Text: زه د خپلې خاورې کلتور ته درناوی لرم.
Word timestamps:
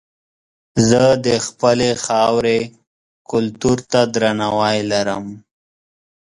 زه 0.89 1.03
د 1.25 1.27
خپلې 1.45 1.89
خاورې 2.05 2.59
کلتور 3.29 3.77
ته 3.91 4.01
درناوی 4.15 4.77
لرم. 4.91 5.25